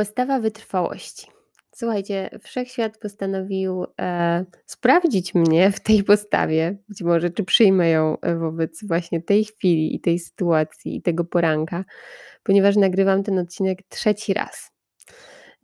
Postawa 0.00 0.40
wytrwałości. 0.40 1.26
Słuchajcie, 1.74 2.30
wszechświat 2.42 2.98
postanowił 2.98 3.86
e, 4.00 4.44
sprawdzić 4.66 5.34
mnie 5.34 5.72
w 5.72 5.80
tej 5.80 6.04
postawie, 6.04 6.76
być 6.88 7.02
może 7.02 7.30
czy 7.30 7.44
przyjmę 7.44 7.90
ją 7.90 8.20
e, 8.20 8.36
wobec 8.36 8.84
właśnie 8.84 9.22
tej 9.22 9.44
chwili 9.44 9.94
i 9.94 10.00
tej 10.00 10.18
sytuacji 10.18 10.96
i 10.96 11.02
tego 11.02 11.24
poranka, 11.24 11.84
ponieważ 12.42 12.76
nagrywam 12.76 13.22
ten 13.22 13.38
odcinek 13.38 13.78
trzeci 13.88 14.34
raz. 14.34 14.72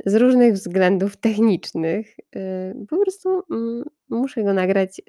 Z 0.06 0.14
różnych 0.14 0.54
względów 0.54 1.16
technicznych 1.16 2.16
e, 2.36 2.74
po 2.88 2.96
prostu 2.96 3.42
mm, 3.50 3.84
muszę 4.08 4.44
go 4.44 4.52
nagrać 4.52 5.00
e, 5.00 5.02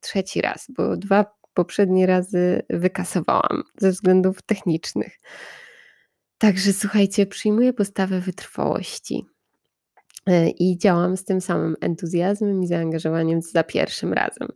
trzeci 0.00 0.40
raz, 0.40 0.66
bo 0.76 0.96
dwa 0.96 1.34
poprzednie 1.54 2.06
razy 2.06 2.62
wykasowałam 2.70 3.62
ze 3.78 3.90
względów 3.90 4.42
technicznych. 4.42 5.18
Także 6.42 6.72
słuchajcie, 6.72 7.26
przyjmuję 7.26 7.72
postawę 7.72 8.20
wytrwałości 8.20 9.26
e, 10.26 10.50
i 10.50 10.78
działam 10.78 11.16
z 11.16 11.24
tym 11.24 11.40
samym 11.40 11.76
entuzjazmem 11.80 12.62
i 12.62 12.66
zaangażowaniem 12.66 13.42
za 13.42 13.64
pierwszym 13.64 14.12
razem. 14.12 14.48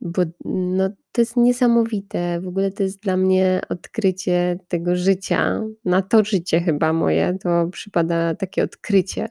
Bo 0.00 0.22
no, 0.44 0.90
to 1.12 1.20
jest 1.20 1.36
niesamowite. 1.36 2.40
W 2.40 2.48
ogóle 2.48 2.72
to 2.72 2.82
jest 2.82 3.02
dla 3.02 3.16
mnie 3.16 3.60
odkrycie 3.68 4.58
tego 4.68 4.96
życia. 4.96 5.62
Na 5.84 6.02
to 6.02 6.24
życie 6.24 6.60
chyba 6.60 6.92
moje 6.92 7.38
to 7.42 7.68
przypada 7.72 8.34
takie 8.34 8.62
odkrycie, 8.62 9.28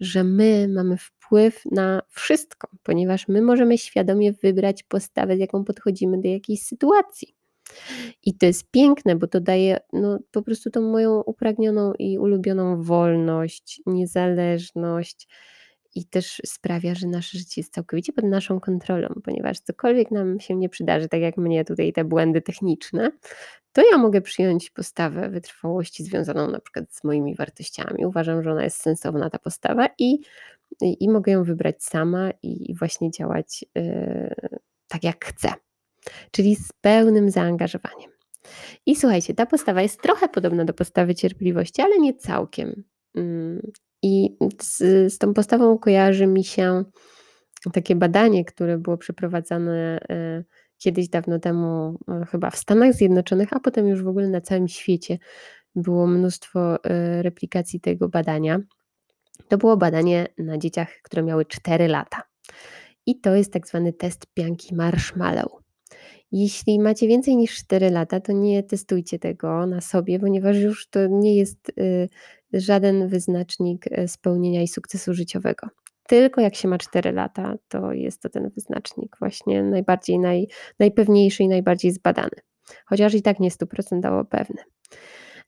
że 0.00 0.24
my 0.24 0.68
mamy 0.68 0.96
wpływ 0.96 1.62
na 1.72 2.02
wszystko, 2.08 2.68
ponieważ 2.82 3.28
my 3.28 3.42
możemy 3.42 3.78
świadomie 3.78 4.32
wybrać 4.32 4.82
postawę, 4.82 5.36
z 5.36 5.40
jaką 5.40 5.64
podchodzimy 5.64 6.20
do 6.20 6.28
jakiejś 6.28 6.62
sytuacji. 6.62 7.35
I 8.24 8.38
to 8.38 8.46
jest 8.46 8.70
piękne, 8.70 9.16
bo 9.16 9.26
to 9.26 9.40
daje 9.40 9.78
no, 9.92 10.18
po 10.30 10.42
prostu 10.42 10.70
tą 10.70 10.80
moją 10.80 11.20
upragnioną 11.20 11.92
i 11.98 12.18
ulubioną 12.18 12.82
wolność, 12.82 13.82
niezależność 13.86 15.28
i 15.94 16.04
też 16.04 16.42
sprawia, 16.46 16.94
że 16.94 17.06
nasze 17.06 17.38
życie 17.38 17.60
jest 17.60 17.74
całkowicie 17.74 18.12
pod 18.12 18.24
naszą 18.24 18.60
kontrolą, 18.60 19.08
ponieważ 19.24 19.60
cokolwiek 19.60 20.10
nam 20.10 20.40
się 20.40 20.56
nie 20.56 20.68
przydarzy, 20.68 21.08
tak 21.08 21.20
jak 21.20 21.36
mnie 21.36 21.64
tutaj 21.64 21.92
te 21.92 22.04
błędy 22.04 22.42
techniczne, 22.42 23.10
to 23.72 23.82
ja 23.90 23.98
mogę 23.98 24.20
przyjąć 24.20 24.70
postawę 24.70 25.28
wytrwałości 25.28 26.04
związaną 26.04 26.50
na 26.50 26.60
przykład 26.60 26.94
z 26.94 27.04
moimi 27.04 27.34
wartościami. 27.34 28.06
Uważam, 28.06 28.42
że 28.42 28.52
ona 28.52 28.64
jest 28.64 28.80
sensowna, 28.80 29.30
ta 29.30 29.38
postawa, 29.38 29.88
i, 29.98 30.18
i, 30.80 31.04
i 31.04 31.08
mogę 31.10 31.32
ją 31.32 31.44
wybrać 31.44 31.84
sama 31.84 32.30
i, 32.42 32.70
i 32.70 32.74
właśnie 32.74 33.10
działać 33.10 33.64
yy, 33.74 34.34
tak, 34.88 35.04
jak 35.04 35.24
chcę 35.24 35.52
czyli 36.30 36.56
z 36.56 36.68
pełnym 36.80 37.30
zaangażowaniem. 37.30 38.10
I 38.86 38.96
słuchajcie, 38.96 39.34
ta 39.34 39.46
postawa 39.46 39.82
jest 39.82 40.02
trochę 40.02 40.28
podobna 40.28 40.64
do 40.64 40.74
postawy 40.74 41.14
cierpliwości, 41.14 41.82
ale 41.82 41.98
nie 41.98 42.14
całkiem. 42.14 42.82
Mm, 43.16 43.72
I 44.02 44.36
z, 44.62 44.78
z 45.12 45.18
tą 45.18 45.34
postawą 45.34 45.78
kojarzy 45.78 46.26
mi 46.26 46.44
się 46.44 46.84
takie 47.72 47.96
badanie, 47.96 48.44
które 48.44 48.78
było 48.78 48.96
przeprowadzane 48.96 50.00
e, 50.10 50.44
kiedyś 50.78 51.08
dawno 51.08 51.38
temu, 51.38 51.98
e, 52.08 52.26
chyba 52.30 52.50
w 52.50 52.56
Stanach 52.56 52.94
Zjednoczonych, 52.94 53.48
a 53.52 53.60
potem 53.60 53.88
już 53.88 54.02
w 54.02 54.08
ogóle 54.08 54.28
na 54.28 54.40
całym 54.40 54.68
świecie. 54.68 55.18
Było 55.74 56.06
mnóstwo 56.06 56.84
e, 56.84 57.22
replikacji 57.22 57.80
tego 57.80 58.08
badania. 58.08 58.58
To 59.48 59.58
było 59.58 59.76
badanie 59.76 60.26
na 60.38 60.58
dzieciach, 60.58 60.88
które 61.02 61.22
miały 61.22 61.44
4 61.44 61.88
lata. 61.88 62.22
I 63.06 63.20
to 63.20 63.34
jest 63.34 63.52
tak 63.52 63.68
zwany 63.68 63.92
test 63.92 64.26
pianki 64.34 64.74
marshmallow. 64.74 65.65
Jeśli 66.38 66.80
macie 66.80 67.08
więcej 67.08 67.36
niż 67.36 67.56
4 67.56 67.90
lata, 67.90 68.20
to 68.20 68.32
nie 68.32 68.62
testujcie 68.62 69.18
tego 69.18 69.66
na 69.66 69.80
sobie, 69.80 70.18
ponieważ 70.18 70.56
już 70.56 70.88
to 70.88 71.06
nie 71.06 71.36
jest 71.36 71.72
y, 71.78 72.08
żaden 72.52 73.08
wyznacznik 73.08 73.86
y, 73.86 74.08
spełnienia 74.08 74.62
i 74.62 74.68
sukcesu 74.68 75.14
życiowego. 75.14 75.68
Tylko 76.08 76.40
jak 76.40 76.54
się 76.54 76.68
ma 76.68 76.78
4 76.78 77.12
lata, 77.12 77.54
to 77.68 77.92
jest 77.92 78.22
to 78.22 78.28
ten 78.28 78.48
wyznacznik 78.48 79.16
właśnie 79.18 79.62
najbardziej, 79.62 80.18
naj, 80.18 80.48
najpewniejszy 80.78 81.42
i 81.42 81.48
najbardziej 81.48 81.92
zbadany. 81.92 82.36
Chociaż 82.86 83.14
i 83.14 83.22
tak 83.22 83.40
nie 83.40 83.50
stuprocentowo 83.50 84.24
pewny. 84.24 84.62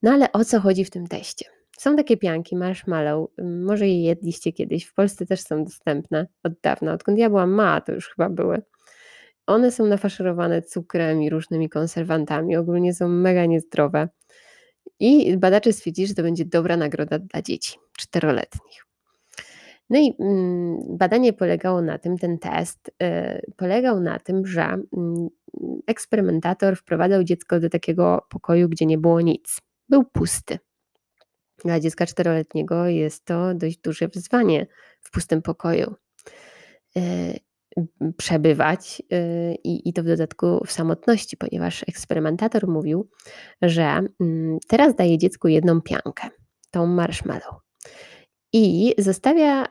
No 0.03 0.11
ale 0.11 0.33
o 0.33 0.45
co 0.45 0.61
chodzi 0.61 0.85
w 0.85 0.91
tym 0.91 1.07
teście? 1.07 1.45
Są 1.79 1.97
takie 1.97 2.17
pianki, 2.17 2.57
marshmallow, 2.57 3.31
może 3.67 3.89
je 3.89 4.03
jedliście 4.03 4.53
kiedyś, 4.53 4.85
w 4.85 4.95
Polsce 4.95 5.27
też 5.27 5.41
są 5.41 5.65
dostępne 5.65 6.27
od 6.43 6.53
dawna. 6.63 6.93
Odkąd 6.93 7.19
ja 7.19 7.29
byłam 7.29 7.51
mała, 7.51 7.81
to 7.81 7.93
już 7.93 8.09
chyba 8.09 8.31
były. 8.31 8.63
One 9.49 9.73
są 9.73 9.87
nafaszerowane 9.87 10.63
cukrem 10.63 11.23
i 11.23 11.31
różnymi 11.31 11.69
konserwantami, 11.69 12.57
ogólnie 12.57 12.95
są 12.95 13.09
mega 13.09 13.47
niezdrowe. 13.47 14.09
I 15.01 15.37
badacze 15.37 15.73
stwierdzili, 15.73 16.09
że 16.09 16.15
to 16.15 16.23
będzie 16.23 16.45
dobra 16.45 16.77
nagroda 16.77 17.19
dla 17.19 17.43
dzieci 17.43 17.79
czteroletnich. 17.99 18.87
No 19.91 19.99
i 19.99 20.15
mm, 20.21 20.97
badanie 20.99 21.33
polegało 21.33 21.83
na 21.83 21.99
tym, 21.99 22.19
ten 22.19 22.39
test 22.39 22.89
y, 22.89 23.53
polegał 23.57 24.01
na 24.01 24.19
tym, 24.19 24.47
że 24.47 24.63
mm, 24.63 25.29
eksperymentator 25.87 26.77
wprowadzał 26.77 27.25
dziecko 27.25 27.61
do 27.61 27.69
takiego 27.69 28.27
pokoju, 28.31 28.69
gdzie 28.69 28.87
nie 28.87 28.99
było 28.99 29.21
nic. 29.21 29.59
Był 29.89 30.05
pusty. 30.05 30.59
Dla 31.65 31.81
dziecka 31.81 32.07
czteroletniego 32.07 32.87
jest 32.87 33.25
to 33.25 33.55
dość 33.55 33.79
duże 33.79 34.09
wyzwanie 34.09 34.67
w 35.01 35.11
pustym 35.11 35.43
pokoju. 35.43 35.95
Przebywać 38.17 39.03
y, 39.13 39.57
i, 39.65 39.89
i 39.89 39.93
to 39.93 40.03
w 40.03 40.07
dodatku 40.07 40.65
w 40.67 40.73
samotności, 40.73 41.37
ponieważ 41.37 41.83
eksperymentator 41.89 42.69
mówił, 42.69 43.09
że 43.63 44.01
mm, 44.21 44.59
teraz 44.69 44.95
daje 44.95 45.19
dziecku 45.19 45.49
jedną 45.49 45.81
piankę, 45.81 46.29
tą 46.71 46.87
marshmallow, 46.87 47.55
i 48.53 48.95
zostawia 48.99 49.65
y, 49.65 49.69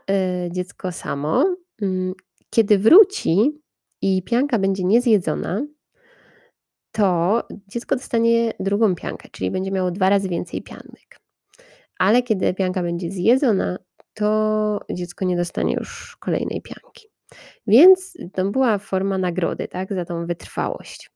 dziecko 0.51 0.91
samo. 0.91 1.55
Mm, 1.81 2.13
kiedy 2.49 2.77
wróci 2.77 3.61
i 4.01 4.23
pianka 4.23 4.59
będzie 4.59 4.83
niezjedzona, 4.83 5.61
to 6.91 7.43
dziecko 7.67 7.95
dostanie 7.95 8.53
drugą 8.59 8.95
piankę, 8.95 9.29
czyli 9.31 9.51
będzie 9.51 9.71
miało 9.71 9.91
dwa 9.91 10.09
razy 10.09 10.29
więcej 10.29 10.61
pianek. 10.61 11.19
Ale 11.99 12.23
kiedy 12.23 12.53
pianka 12.53 12.83
będzie 12.83 13.11
zjedzona, 13.11 13.77
to 14.13 14.79
dziecko 14.93 15.25
nie 15.25 15.37
dostanie 15.37 15.73
już 15.73 16.17
kolejnej 16.19 16.61
pianki. 16.61 17.07
Więc 17.67 18.13
to 18.33 18.51
była 18.51 18.77
forma 18.77 19.17
nagrody, 19.17 19.67
tak, 19.67 19.93
za 19.93 20.05
tą 20.05 20.25
wytrwałość. 20.25 21.11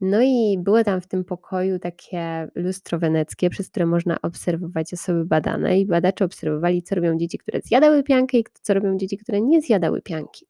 No 0.00 0.22
i 0.22 0.58
było 0.58 0.84
tam 0.84 1.00
w 1.00 1.06
tym 1.06 1.24
pokoju 1.24 1.78
takie 1.78 2.48
lustro 2.54 2.98
weneckie, 2.98 3.50
przez 3.50 3.68
które 3.68 3.86
można 3.86 4.20
obserwować 4.22 4.92
osoby 4.92 5.24
badane 5.24 5.80
i 5.80 5.86
badacze 5.86 6.24
obserwowali, 6.24 6.82
co 6.82 6.94
robią 6.94 7.18
dzieci, 7.18 7.38
które 7.38 7.60
zjadały 7.60 8.02
piankę 8.02 8.38
i 8.38 8.44
co 8.62 8.74
robią 8.74 8.96
dzieci, 8.96 9.18
które 9.18 9.40
nie 9.40 9.62
zjadały 9.62 10.02
pianki. 10.02 10.46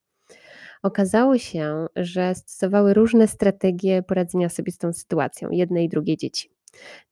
Okazało 0.82 1.38
się, 1.38 1.86
że 1.96 2.34
stosowały 2.34 2.94
różne 2.94 3.28
strategie 3.28 4.02
poradzenia 4.02 4.48
sobie 4.48 4.72
z 4.72 4.78
tą 4.78 4.92
sytuacją, 4.92 5.50
jedne 5.50 5.84
i 5.84 5.88
drugie 5.88 6.16
dzieci. 6.16 6.50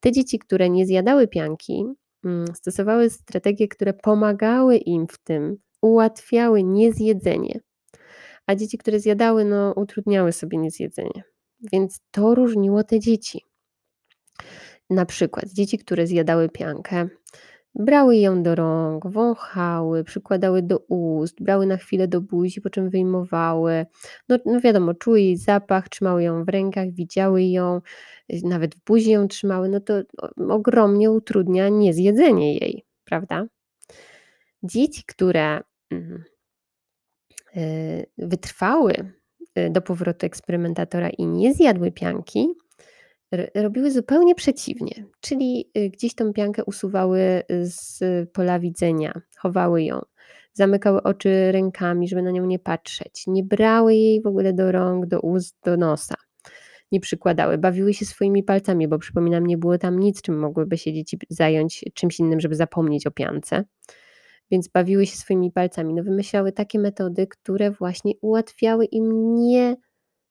Te 0.01 0.13
dzieci, 0.13 0.39
które 0.39 0.71
nie 0.71 0.87
zjadały 0.87 1.29
pianki, 1.29 1.85
mm, 2.25 2.47
stosowały 2.55 3.11
strategie, 3.11 3.69
które 3.69 3.93
pomagały 3.93 4.77
im 4.77 5.07
w 5.07 5.19
tym, 5.19 5.57
ułatwiały 5.83 6.63
niezjedzenie 6.63 7.61
a 8.49 8.55
dzieci, 8.55 8.79
które 8.79 9.01
zjadały, 9.01 9.45
no 9.45 9.73
utrudniały 9.73 10.33
sobie 10.33 10.59
niezjedzenie. 10.59 11.23
Więc 11.73 12.01
to 12.11 12.35
różniło 12.35 12.85
te 12.85 13.01
dzieci. 13.01 13.45
Na 14.91 15.07
przykład 15.07 15.49
dzieci, 15.49 15.79
które 15.79 16.07
zjadały 16.07 16.49
piankę, 16.49 17.09
brały 17.75 18.17
ją 18.17 18.43
do 18.43 18.55
rąk, 18.55 19.07
wąchały, 19.07 20.05
przykładały 20.05 20.63
do 20.63 20.79
ust, 20.79 21.43
brały 21.43 21.67
na 21.67 21.77
chwilę 21.77 22.09
do 22.09 22.21
buzi, 22.21 22.61
po 22.61 22.71
czym 22.71 22.91
wyjmowały. 22.91 23.87
No, 24.29 24.39
no 24.47 24.61
wiadomo, 24.61 24.95
czuły 24.95 25.21
jej 25.21 25.37
zapach, 25.37 25.89
trzymały 25.89 26.23
ją 26.23 26.45
w 26.45 26.49
rękach, 26.49 26.91
widziały 26.91 27.43
ją, 27.43 27.81
nawet 28.45 28.75
w 28.75 28.85
buzi 28.85 29.11
ją 29.11 29.29
trzymały, 29.29 29.69
no 29.69 29.81
to 29.81 29.95
ogromnie 30.49 31.11
utrudnia 31.11 31.69
niezjedzenie 31.69 32.55
jej, 32.55 32.85
prawda? 33.05 33.47
Dzieci, 34.63 35.03
które 35.07 35.61
Y, 35.93 36.25
wytrwały 38.19 38.93
y, 39.59 39.71
do 39.71 39.83
powrotu 39.83 40.27
eksperymentatora 40.27 41.11
i 41.11 41.27
nie 41.27 41.55
zjadły 41.55 41.93
pianki, 41.93 42.49
robiły 43.55 43.91
zupełnie 43.91 44.35
przeciwnie, 44.35 45.05
czyli 45.21 45.71
y, 45.79 45.91
gdzieś 45.91 46.15
tą 46.15 46.33
piankę 46.33 46.65
usuwały 46.65 47.43
z 47.61 48.01
pola 48.33 48.59
widzenia, 48.59 49.21
chowały 49.37 49.83
ją, 49.83 50.01
zamykały 50.53 51.03
oczy 51.03 51.53
rękami, 51.53 52.09
żeby 52.09 52.23
na 52.23 52.31
nią 52.31 52.47
nie 52.47 52.59
patrzeć, 52.59 53.25
nie 53.27 53.45
brały 53.45 53.95
jej 53.95 54.23
w 54.23 54.27
ogóle 54.27 54.53
do 54.53 54.73
rąk, 54.73 55.07
do 55.07 55.21
ust, 55.21 55.57
do 55.65 55.77
nosa, 55.77 56.15
nie 56.93 57.01
przykładały, 57.01 57.59
bawiły 57.59 57.95
się 57.95 58.07
swoimi 58.07 58.43
palcami, 58.43 58.89
bo 58.89 58.99
przypominam, 58.99 59.47
nie 59.47 59.59
było 59.59 59.79
tam 59.79 59.99
nic, 59.99 60.23
czym 60.23 60.39
mogłyby 60.39 60.79
się 60.79 60.93
dzieci 60.93 61.19
zająć 61.29 61.85
czymś 61.95 62.21
innym, 62.21 62.41
żeby 62.41 62.55
zapomnieć 62.55 63.07
o 63.07 63.11
piance 63.11 63.65
więc 64.51 64.69
bawiły 64.69 65.07
się 65.07 65.17
swoimi 65.17 65.53
palcami. 65.53 65.95
No 65.95 66.03
wymyślały 66.03 66.53
takie 66.53 66.79
metody, 66.79 67.27
które 67.27 67.71
właśnie 67.71 68.13
ułatwiały 68.21 68.85
im 68.85 69.35
nie 69.35 69.77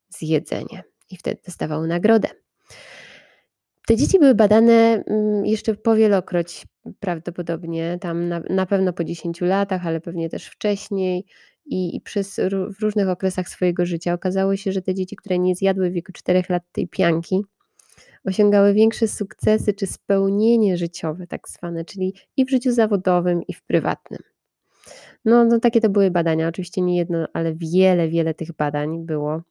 zjedzenie 0.10 0.84
i 1.10 1.18
wtedy 1.18 1.42
dostawały 1.46 1.88
nagrodę. 1.88 2.30
Te 3.88 3.96
dzieci 3.96 4.20
były 4.20 4.36
badane, 4.36 5.04
mm, 5.08 5.46
jeszcze 5.46 5.76
powielokroć 5.76 6.66
prawdopodobnie, 7.00 7.98
tam 8.02 8.28
na 8.28 8.40
na 8.50 8.66
pewno 8.66 8.94
po 8.94 9.04
10 9.04 9.42
latach, 9.42 9.88
ale 9.88 10.02
pewnie 10.02 10.30
też 10.30 10.46
wcześniej 10.48 11.26
i 11.66 11.96
i 11.96 12.02
przez 12.02 12.40
w 12.80 12.82
różnych 12.82 13.10
okresach 13.10 13.50
swojego 13.50 13.86
życia 13.86 14.14
okazało 14.14 14.56
się, 14.56 14.72
że 14.72 14.82
te 14.82 14.94
dzieci, 14.94 15.16
które 15.16 15.40
nie 15.40 15.56
zjadły 15.56 15.90
w 15.90 15.94
wieku 15.94 16.12
4 16.12 16.44
lat 16.50 16.64
tej 16.72 16.88
pianki, 16.88 17.42
osiągały 18.26 18.74
większe 18.74 19.08
sukcesy 19.08 19.74
czy 19.74 19.88
spełnienie 19.88 20.78
życiowe 20.78 21.28
tak 21.28 21.50
zwane, 21.50 21.86
czyli 21.86 22.14
i 22.38 22.46
w 22.46 22.50
życiu 22.50 22.72
zawodowym, 22.72 23.44
i 23.44 23.54
w 23.54 23.64
prywatnym. 23.64 24.22
No 25.26 25.46
no 25.46 25.60
takie 25.60 25.82
to 25.82 25.90
były 25.90 26.12
badania, 26.12 26.48
oczywiście 26.48 26.82
nie 26.82 26.98
jedno, 26.98 27.28
ale 27.34 27.54
wiele, 27.56 28.10
wiele 28.10 28.34
tych 28.34 28.52
badań 28.52 29.06
było 29.06 29.42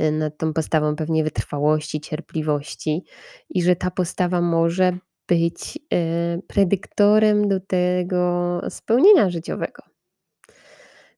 y, 0.00 0.12
nad 0.12 0.38
tą 0.38 0.52
postawą 0.52 0.96
pewnie 0.96 1.24
wytrwałości, 1.24 2.00
cierpliwości 2.00 3.04
i 3.50 3.62
że 3.62 3.76
ta 3.76 3.90
postawa 3.90 4.40
może 4.40 4.98
być, 5.28 5.78
y, 5.94 6.42
predyktorem 6.46 7.48
do 7.48 7.60
tego 7.60 8.60
spełnienia 8.68 9.30
życiowego. 9.30 9.82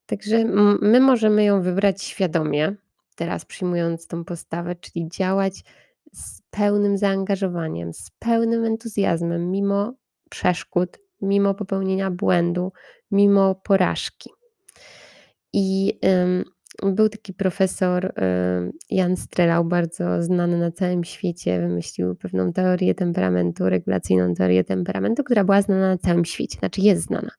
Także 0.07 0.45
my 0.81 1.01
możemy 1.01 1.45
ją 1.45 1.63
wybrać 1.63 2.03
świadomie, 2.03 2.75
teraz 3.17 3.45
przyjmując 3.45 4.07
tą 4.07 4.25
postawę, 4.25 4.77
czyli 4.77 5.09
działać 5.09 5.65
z 6.13 6.43
pełnym 6.57 6.99
zaangażowaniem, 6.99 7.93
z 7.93 8.11
pełnym 8.19 8.65
entuzjazmem, 8.65 9.51
mimo 9.51 9.93
przeszkód, 10.31 10.99
mimo 11.23 11.55
popełnienia 11.55 12.11
błędu, 12.11 12.73
mimo 13.11 13.55
porażki. 13.55 14.31
I, 15.53 15.99
ym, 16.05 16.45
był 16.95 17.09
taki 17.09 17.35
profesor, 17.35 18.05
y, 18.07 18.13
Jan 18.91 19.17
Strelau, 19.17 19.65
bardzo 19.65 20.23
znany 20.23 20.59
na 20.59 20.73
całym 20.73 21.05
świecie, 21.05 21.61
wymyślił 21.61 22.15
pewną 22.17 22.53
teorię 22.53 22.95
temperamentu, 22.95 23.69
regulacyjną 23.69 24.35
teorię 24.35 24.65
temperamentu, 24.65 25.25
która 25.25 25.45
była 25.45 25.63
znana 25.63 25.89
na 25.89 25.99
całym 25.99 26.25
świecie, 26.25 26.59
znaczy 26.59 26.81
jest 26.81 27.03
znana. 27.03 27.31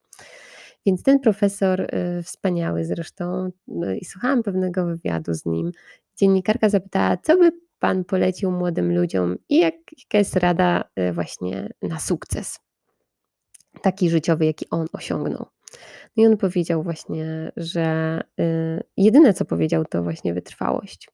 Więc 0.85 1.03
ten 1.03 1.19
profesor, 1.19 1.81
y, 1.81 2.23
wspaniały 2.23 2.85
zresztą, 2.85 3.49
no 3.67 3.91
i 3.91 4.05
słuchałam 4.05 4.43
pewnego 4.43 4.85
wywiadu 4.85 5.33
z 5.33 5.45
nim. 5.45 5.71
Dziennikarka 6.17 6.69
zapytała: 6.69 7.17
„Co 7.17 7.37
by 7.37 7.51
pan 7.79 8.03
polecił 8.05 8.51
młodym 8.51 8.95
ludziom 8.95 9.37
i 9.49 9.57
jak 9.59 9.73
jaka 9.97 10.17
jest 10.17 10.35
rada, 10.35 10.83
y, 10.99 11.13
właśnie 11.13 11.69
na 11.81 11.99
sukces?” 11.99 12.59
Taki 13.81 14.09
życiowy, 14.09 14.45
jaki 14.45 14.69
on 14.69 14.87
osiągnął. 14.93 15.45
No 16.17 16.23
i 16.23 16.25
on 16.27 16.37
powiedział 16.37 16.83
właśnie, 16.83 17.51
że, 17.57 18.21
y, 18.39 18.83
jedyne 18.97 19.33
co 19.33 19.45
powiedział, 19.45 19.85
to 19.85 20.03
właśnie 20.03 20.33
wytrwałość, 20.33 21.09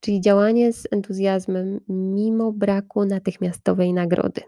czyli 0.00 0.20
działanie 0.20 0.72
z 0.72 0.88
entuzjazmem 0.90 1.80
mimo 1.88 2.52
braku 2.52 3.04
natychmiastowej 3.04 3.92
nagrody. 3.92 4.40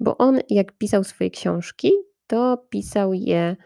Bo 0.00 0.18
on 0.18 0.40
jak 0.50 0.72
pisał 0.72 1.04
swoje 1.04 1.30
książki, 1.30 1.92
to 2.26 2.66
pisał 2.70 3.12
je 3.14 3.56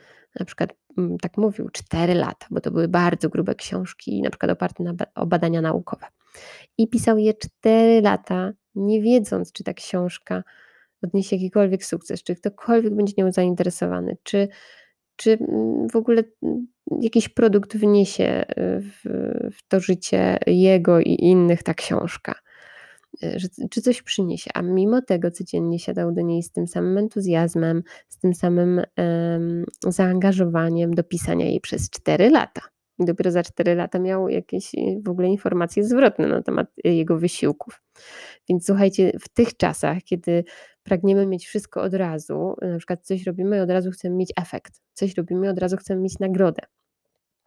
na 0.40 0.46
przykład, 0.46 0.74
mm, 0.98 1.18
tak 1.18 1.36
mówił, 1.36 1.70
4 1.70 2.14
lata, 2.14 2.46
bo 2.50 2.60
to 2.60 2.70
były 2.70 2.88
bardzo 2.88 3.28
grube 3.28 3.54
książki, 3.54 4.22
na 4.22 4.30
przykład 4.30 4.50
oparte 4.52 4.84
na 4.84 4.92
o 5.14 5.26
badania 5.26 5.60
naukowe. 5.60 6.06
I 6.78 6.88
pisał 6.88 7.18
je 7.18 7.34
4 7.34 8.00
lata, 8.00 8.52
nie 8.74 9.02
wiedząc, 9.02 9.52
czy 9.52 9.64
ta 9.64 9.74
książka 9.74 10.42
odniesie 11.02 11.36
jakikolwiek 11.36 11.84
sukces, 11.84 12.22
czy 12.22 12.36
ktokolwiek 12.36 12.94
będzie 12.94 13.14
nią 13.16 13.32
zainteresowany, 13.32 14.16
czy 14.22 14.48
czy, 15.16 15.38
mm, 15.40 15.88
w 15.88 15.96
ogóle, 15.96 16.22
mm, 16.42 16.66
jakiś 17.00 17.28
produkt 17.28 17.76
wniesie, 17.76 18.44
y, 18.50 18.80
w 18.80 19.02
w 19.56 19.68
to 19.68 19.80
życie 19.80 20.38
jego 20.46 21.00
i 21.00 21.16
innych 21.20 21.62
ta 21.62 21.74
książka, 21.74 22.34
y, 23.24 23.38
że 23.38 23.48
czy 23.70 23.82
coś 23.82 24.02
przyniesie. 24.02 24.50
A 24.54 24.62
mimo 24.62 25.02
tego 25.02 25.30
codziennie 25.30 25.78
siadał 25.78 26.12
do 26.12 26.22
niej 26.22 26.42
z 26.42 26.52
tym 26.52 26.66
samym 26.66 26.98
entuzjazmem, 26.98 27.82
z 28.08 28.18
tym 28.18 28.34
samym, 28.34 28.82
em, 28.96 29.64
zaangażowaniem 29.86 30.94
do 30.94 31.04
pisania 31.04 31.46
jej 31.46 31.60
przez 31.60 31.90
4 31.90 32.30
lata. 32.30 32.60
I 32.98 33.04
dopiero 33.04 33.30
za 33.30 33.42
4 33.42 33.74
lata 33.74 33.98
miał 33.98 34.28
jakieś, 34.28 34.74
y, 34.74 35.00
w 35.04 35.08
ogóle 35.08 35.28
informacje 35.28 35.84
zwrotne 35.84 36.28
na 36.28 36.42
temat 36.42 36.66
jego 36.84 37.18
wysiłków. 37.18 37.82
Więc 38.48 38.66
słuchajcie, 38.66 39.12
w 39.20 39.28
tych 39.28 39.56
czasach, 39.56 39.98
kiedy 40.04 40.44
pragniemy 40.82 41.26
mieć 41.26 41.46
wszystko 41.46 41.82
od 41.82 41.94
razu, 41.94 42.54
na 42.62 42.78
przykład 42.78 43.06
coś 43.06 43.26
robimy 43.26 43.62
od 43.62 43.70
razu 43.70 43.90
chcemy 43.90 44.16
mieć 44.16 44.32
efekt, 44.36 44.80
coś 44.92 45.14
robimy 45.14 45.50
od 45.50 45.58
razu 45.58 45.76
chcemy 45.76 46.00
mieć 46.00 46.18
nagrodę. 46.18 46.62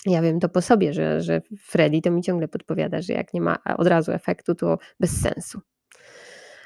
Ja 0.06 0.22
wiem 0.22 0.40
to 0.40 0.50
po 0.50 0.62
sobie, 0.62 0.94
że 0.94 1.22
że 1.22 1.42
Freddie 1.60 2.02
to 2.02 2.12
mi 2.12 2.22
ciągle 2.22 2.48
podpowiada, 2.48 3.02
że 3.02 3.14
jak 3.14 3.34
nie 3.34 3.42
ma 3.42 3.58
od 3.78 3.88
razu 3.88 4.12
efektu, 4.12 4.56
to 4.56 4.78
bez 5.00 5.22
sensu. 5.22 5.62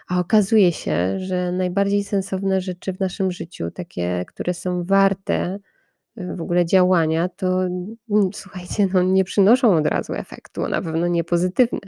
A 0.08 0.20
okazuje 0.20 0.72
się, 0.72 1.20
że 1.20 1.52
najbardziej 1.52 2.04
sensowne 2.04 2.62
rzeczy 2.62 2.94
w 2.94 3.00
naszym 3.00 3.32
życiu, 3.32 3.72
takie, 3.72 4.26
które 4.28 4.54
są 4.54 4.84
warte, 4.84 5.56
y, 5.56 5.73
w 6.18 6.42
ogóle 6.42 6.66
działania, 6.66 7.30
to, 7.30 7.62
mm, 8.10 8.34
słuchajcie, 8.34 8.88
no 8.94 9.04
nie 9.04 9.24
przynoszą 9.24 9.78
od 9.78 9.88
razu 9.88 10.14
efektu, 10.14 10.68
na 10.68 10.82
pewno 10.82 11.08
nie 11.08 11.24
pozytywny. 11.24 11.80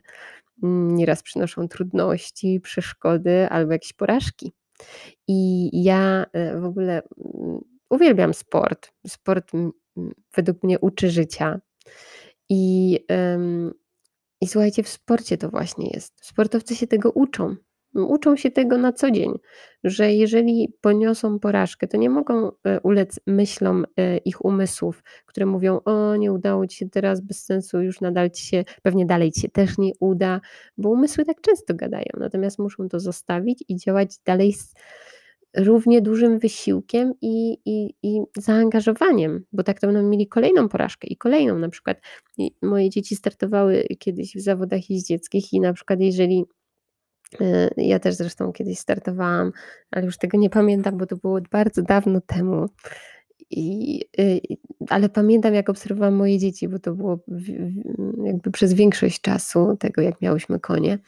Nieraz 0.92 1.24
przynoszą 1.24 1.68
trudności, 1.68 2.60
przeszkody 2.60 3.50
albo 3.50 3.72
jakieś 3.72 3.94
porażki. 3.94 4.54
I 5.28 5.70
ja, 5.84 6.26
y, 6.56 6.60
w 6.60 6.66
ogóle, 6.66 7.02
mm, 7.18 7.60
uwielbiam 7.90 8.34
sport. 8.34 8.92
Sport, 9.08 9.54
mm, 9.54 9.72
według 10.36 10.64
mnie 10.64 10.80
uczy 10.80 11.10
życia. 11.10 11.60
I, 12.50 13.00
i 14.42 14.48
słuchajcie, 14.48 14.84
w 14.84 14.90
sporcie 14.90 15.38
to 15.38 15.50
właśnie 15.50 15.90
jest. 15.90 16.26
Sportowcy 16.26 16.76
się 16.76 16.88
tego 16.88 17.12
uczą. 17.12 17.56
Uczą 17.96 18.36
się 18.36 18.52
tego 18.52 18.78
na 18.78 18.94
co 18.94 19.12
dzień, 19.12 19.32
że 19.84 20.14
jeżeli 20.14 20.74
poniosą 20.82 21.40
porażkę, 21.40 21.88
to 21.88 21.98
nie 21.98 22.10
mogą, 22.10 22.48
y, 22.48 22.52
ulec 22.84 23.20
myślom, 23.28 23.86
y, 24.00 24.18
ich 24.26 24.46
umysłów, 24.46 25.04
które 25.26 25.46
mówią: 25.46 25.80
„O, 25.86 26.16
nie 26.16 26.32
udało 26.34 26.68
ci 26.68 26.78
się 26.78 26.90
teraz, 26.90 27.22
bez 27.22 27.46
sensu, 27.46 27.82
już 27.82 28.02
nadal 28.02 28.30
ci 28.32 28.46
się 28.46 28.64
pewnie 28.84 29.06
dalej 29.06 29.32
ci 29.32 29.42
się 29.42 29.50
też 29.50 29.78
nie 29.78 29.92
uda”, 30.00 30.42
bo 30.78 30.90
umysły 30.90 31.26
tak 31.26 31.42
często 31.42 31.74
gadają. 31.76 32.06
Natomiast 32.18 32.60
muszą 32.60 32.90
to 32.90 33.00
zostawić 33.00 33.64
i 33.70 33.76
działać 33.78 34.10
dalej 34.26 34.54
z 34.54 34.74
równie 35.58 36.02
dużym 36.02 36.40
wysiłkiem 36.40 37.14
i 37.22 37.58
i 37.66 37.94
i 38.04 38.22
zaangażowaniem, 38.38 39.46
bo 39.54 39.64
tak 39.64 39.80
to 39.80 39.88
będą 39.88 40.04
mieli 40.10 40.28
kolejną 40.28 40.70
porażkę 40.70 41.08
i 41.08 41.18
kolejną. 41.18 41.60
Na 41.60 41.70
przykład 41.70 41.98
moje 42.62 42.90
dzieci 42.90 43.16
startowały 43.16 43.84
kiedyś 44.00 44.36
w 44.36 44.42
zawodach 44.42 44.90
jeździeckich 44.90 45.54
i 45.54 45.60
na 45.60 45.74
przykład 45.74 46.00
jeżeli 46.02 46.46
ja 47.78 48.00
też 48.00 48.16
zresztą 48.16 48.54
kiedyś 48.54 48.80
startowałam, 48.80 49.52
ale 49.92 50.06
już 50.06 50.18
tego 50.18 50.38
nie 50.38 50.50
pamiętam, 50.50 50.98
bo 50.98 51.06
to 51.06 51.16
było 51.16 51.40
bardzo 51.52 51.82
dawno 51.82 52.22
temu. 52.22 52.70
I, 53.50 54.02
y, 54.20 54.42
ale 54.90 55.10
pamiętam 55.10 55.54
jak 55.54 55.70
obserwowałam 55.70 56.14
moje 56.14 56.40
dzieci, 56.40 56.68
bo 56.68 56.80
to 56.80 56.94
było 56.94 57.20
jakby 58.24 58.52
przez 58.52 58.74
większość 58.74 59.22
czasu 59.22 59.78
tego, 59.80 60.02
jak 60.02 60.22
miałyśmy 60.22 60.60
konie. 60.60 61.00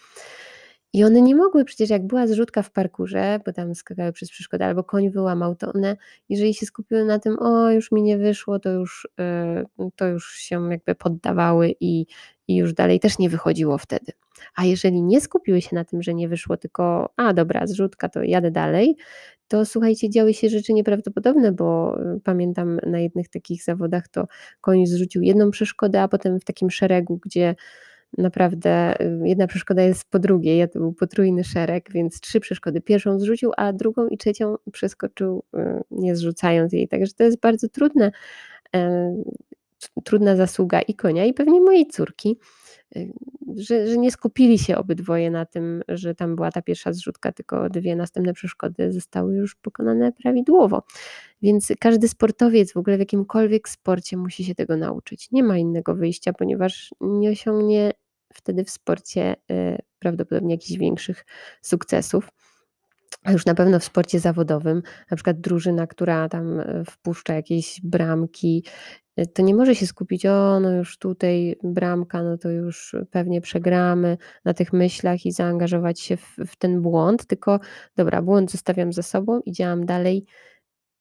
I 0.94 1.03
one 1.03 1.22
nie 1.22 1.36
mogły 1.36 1.65
przecież 1.65 1.89
jak 1.89 2.08
była 2.08 2.27
zrzutka 2.27 2.62
w 2.62 2.72
parkurze, 2.72 3.39
bo 3.46 3.53
tam 3.53 3.75
skakały 3.75 4.12
przez 4.12 4.30
przeszkody 4.30 4.65
albo 4.65 4.84
koń 4.84 5.10
wyłamał, 5.10 5.56
to 5.56 5.74
one, 5.74 5.98
jeżeli 6.30 6.53
się 6.53 6.65
skupiły 6.65 7.06
na 7.06 7.20
tym: 7.20 7.39
„O, 7.39 7.72
już 7.72 7.92
mi 7.92 8.03
nie 8.03 8.18
wyszło”, 8.18 8.60
to 8.60 8.70
już, 8.70 9.08
y, 9.80 9.92
to 9.96 10.08
już 10.08 10.36
się 10.36 10.72
jakby 10.72 10.96
poddawały 10.96 11.75
i 11.80 12.06
i 12.48 12.56
już 12.56 12.74
dalej 12.74 13.00
też 13.00 13.20
nie 13.20 13.30
wychodziło 13.30 13.77
wtedy. 13.77 14.12
A 14.56 14.66
jeżeli 14.66 15.01
nie 15.01 15.22
skupiły 15.22 15.62
się 15.62 15.75
na 15.75 15.86
tym, 15.86 16.01
że 16.04 16.13
nie 16.13 16.27
wyszło, 16.30 16.58
tylko: 16.58 17.10
„A 17.18 17.34
dobra, 17.34 17.68
zrzutka, 17.68 18.10
to 18.10 18.24
jadę 18.24 18.51
dalej”, 18.51 18.96
to 19.48 19.66
słuchajcie, 19.66 20.10
działy 20.10 20.34
się 20.34 20.50
rzeczy 20.50 20.74
nieprawdopodobne, 20.74 21.51
bo 21.51 21.98
pamiętam 22.24 22.80
na 22.86 23.00
jednych 23.00 23.30
takich 23.30 23.63
zawodach 23.63 24.08
to 24.08 24.27
koń 24.62 24.86
zrzucił 24.86 25.22
jedną 25.22 25.51
przeszkodę, 25.51 26.01
a 26.01 26.08
potem 26.08 26.39
w 26.39 26.46
takim 26.46 26.70
szeregu, 26.70 27.20
gdzie 27.25 27.56
naprawdę, 28.18 28.96
jedna 29.24 29.48
przeszkoda 29.48 29.82
jest 29.82 30.10
po 30.10 30.20
drugiej, 30.20 30.70
to 30.70 30.80
był 30.80 30.94
potrójny 30.94 31.44
szereg, 31.44 31.92
więc 31.92 32.20
3 32.22 32.39
przeszkody. 32.39 32.82
Pierwszą 32.82 33.20
zrzucił, 33.20 33.51
a 33.58 33.74
drugą 33.74 34.08
i 34.08 34.18
trzecią 34.18 34.56
przeskoczył, 34.72 35.44
y, 35.56 35.60
nie 35.92 36.16
zrzucając 36.16 36.74
jej. 36.74 36.88
Także 36.88 37.13
to 37.13 37.24
jest 37.24 37.39
bardzo 37.39 37.70
trudne, 37.70 38.12
trudna 40.03 40.36
zasługa 40.36 40.81
i 40.81 40.93
konia, 40.96 41.25
i 41.25 41.34
pewnie 41.34 41.62
mojej 41.62 41.88
córki, 41.88 42.39
y, 42.96 43.13
że 43.55 43.88
że 43.88 43.98
nie 43.98 44.12
skupili 44.12 44.60
się 44.60 44.77
obydwoje 44.77 45.31
na 45.31 45.46
tym, 45.46 45.81
że 45.88 46.15
tam 46.15 46.36
była 46.36 46.51
ta 46.51 46.62
pierwsza 46.62 46.93
zrzutka, 46.93 47.31
tylko 47.31 47.69
2 47.69 47.96
następne 47.96 48.34
przeszkody 48.34 48.91
zostały 48.91 49.36
już 49.36 49.55
pokonane 49.55 50.12
prawidłowo. 50.12 50.84
Więc 51.41 51.74
każdy 51.79 52.07
sportowiec 52.07 52.74
w 52.74 52.77
ogóle 52.77 52.98
w 52.98 53.00
jakimkolwiek 53.00 53.69
sporcie 53.69 54.17
musi 54.17 54.43
się 54.43 54.55
tego 54.55 54.77
nauczyć. 54.77 55.31
Nie 55.31 55.43
ma 55.43 55.57
innego 55.57 55.96
wyjścia, 55.96 56.34
ponieważ 56.34 56.93
nie 57.01 57.29
osiągnie 57.29 57.91
wtedy 58.34 58.63
w 58.63 58.69
sporcie, 58.69 59.36
y, 59.51 59.77
prawdopodobnie 60.00 60.53
jakichś 60.53 60.79
większych 60.79 61.25
sukcesów. 61.62 62.29
A 63.27 63.31
już 63.31 63.46
na 63.46 63.55
pewno 63.55 63.79
w 63.79 63.84
sporcie 63.84 64.19
zawodowym, 64.19 64.81
na 65.12 65.17
przykład 65.17 65.39
drużyna, 65.39 65.88
która 65.88 66.29
tam 66.29 66.60
e, 66.60 66.84
wpuszcza 66.86 67.34
jakieś 67.34 67.81
bramki, 67.84 68.63
e, 69.15 69.25
to 69.25 69.41
nie 69.41 69.55
może 69.55 69.75
się 69.75 69.88
skupić, 69.88 70.25
o 70.25 70.60
no 70.60 70.72
już 70.72 70.98
tutaj 70.98 71.55
bramka, 71.63 72.24
no 72.24 72.38
to 72.38 72.50
już 72.50 72.96
pewnie 73.12 73.41
przegramy 73.41 74.17
na 74.46 74.53
tych 74.53 74.74
myślach 74.74 75.25
i 75.25 75.31
zaangażować 75.31 76.00
się 76.00 76.17
w, 76.17 76.36
w 76.48 76.55
ten 76.55 76.81
błąd, 76.81 77.25
tylko 77.25 77.60
dobra, 77.96 78.22
błąd 78.22 78.51
zostawiam 78.51 78.93
za 78.93 79.03
sobą 79.03 79.39
i 79.46 79.51
działam 79.51 79.86
dalej. 79.86 80.25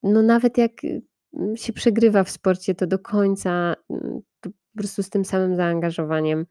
No 0.03 0.23
nawet 0.23 0.59
jak 0.59 0.73
mm, 0.85 1.57
się 1.57 1.73
przegrywa 1.73 2.25
w 2.25 2.31
sporcie, 2.31 2.75
to 2.75 2.87
do 2.87 2.99
końca 2.99 3.77
to 4.41 4.51
po 4.51 4.79
prostu 4.79 5.03
z 5.03 5.11
tym 5.11 5.25
samym 5.25 5.57
zaangażowaniem 5.57 6.47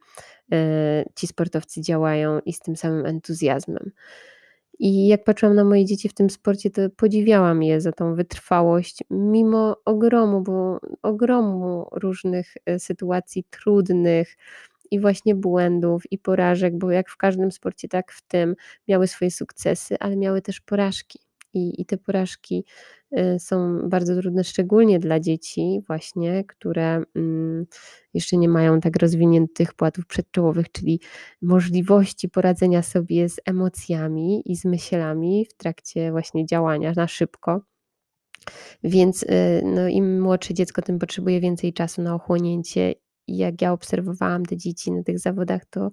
e, 0.51 1.05
ci 1.15 1.27
sportowcy 1.27 1.82
działają 1.82 2.39
i 2.39 2.53
z 2.53 2.60
tym 2.60 2.75
samym 2.75 3.05
entuzjazmem. 3.05 3.91
I 4.79 5.08
jak 5.08 5.24
patrzyłam 5.24 5.55
na 5.55 5.63
moje 5.63 5.86
dzieci 5.86 6.10
w 6.10 6.13
tym 6.13 6.29
sporcie, 6.29 6.70
to 6.72 6.82
podziwiałam 6.98 7.63
je 7.63 7.82
za 7.82 7.91
tą 7.91 8.15
wytrwałość, 8.15 9.00
mimo 9.10 9.77
ogromu, 9.86 10.41
bo 10.41 10.79
ogromu 11.01 11.88
różnych 11.91 12.53
e, 12.65 12.79
sytuacji 12.79 13.44
trudnych 13.50 14.38
i 14.91 15.00
właśnie 15.00 15.36
błędów 15.36 16.03
i 16.12 16.17
porażek, 16.17 16.77
bo 16.77 16.91
jak 16.91 17.10
w 17.10 17.17
każdym 17.17 17.51
sporcie, 17.51 17.88
tak 17.88 18.12
w 18.12 18.22
tym 18.27 18.55
miały 18.88 19.08
swoje 19.08 19.32
sukcesy, 19.32 19.96
ale 20.00 20.15
miały 20.15 20.41
też 20.41 20.62
porażki. 20.62 21.20
I, 21.56 21.82
i 21.82 21.86
te 21.86 21.98
porażki 21.98 22.66
Y, 23.18 23.40
są 23.40 23.90
bardzo 23.90 24.16
trudne, 24.22 24.44
szczególnie 24.44 25.00
dla 25.00 25.20
dzieci, 25.20 25.80
właśnie, 25.88 26.44
które 26.44 27.04
mm, 27.16 27.66
jeszcze 28.14 28.38
nie 28.38 28.50
mają 28.50 28.80
tak 28.80 28.96
rozwiniętych 28.96 29.74
płatów 29.74 30.06
przedczołowych, 30.06 30.72
czyli 30.72 31.00
możliwości 31.42 32.30
poradzenia 32.30 32.82
sobie 32.82 33.30
z 33.30 33.40
emocjami 33.46 34.52
i 34.52 34.56
z 34.56 34.66
myślami 34.66 35.46
w 35.46 35.54
trakcie 35.54 36.12
właśnie 36.12 36.46
działania 36.46 36.94
na 36.96 37.08
szybko. 37.08 37.62
Więc 38.84 39.24
y, 39.24 39.28
no, 39.66 39.88
im 39.88 40.22
młodsze 40.22 40.54
dziecko, 40.54 40.82
tym 40.82 41.00
potrzebuje 41.00 41.40
więcej 41.40 41.74
czasu 41.74 42.02
na 42.02 42.16
ochłonięcie. 42.16 42.94
I 43.28 43.38
jak 43.38 43.62
ja 43.62 43.74
obserwowałam 43.74 44.46
te 44.46 44.58
dzieci 44.58 44.92
na 44.92 45.04
tych 45.04 45.20
zawodach, 45.20 45.66
to 45.66 45.92